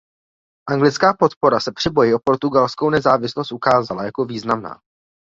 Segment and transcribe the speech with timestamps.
[0.69, 4.79] Anglická podpora se při boji o portugalskou nezávislost ukázala jako významná.